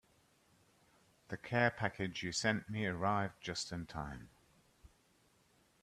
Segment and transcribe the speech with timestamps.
[1.27, 4.31] The care package you sent me arrived just in time.